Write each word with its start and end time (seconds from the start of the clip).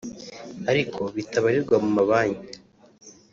ariko 0.71 1.01
bitabarirwa 1.15 1.75
mu 1.83 1.89
mabanki 1.97 2.49